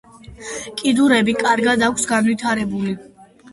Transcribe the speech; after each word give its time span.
კიდურები 0.79 1.37
კარგად 1.43 1.87
აქვს 1.91 2.11
განვითარებული. 2.15 2.99